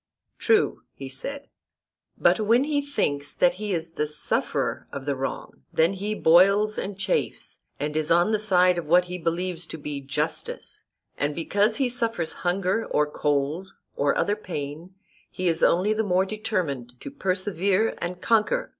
[0.39, 1.47] True, he said.
[2.17, 6.79] But when he thinks that he is the sufferer of the wrong, then he boils
[6.79, 10.85] and chafes, and is on the side of what he believes to be justice;
[11.19, 14.95] and because he suffers hunger or cold or other pain
[15.29, 18.69] he is only the more determined to persevere and conquer.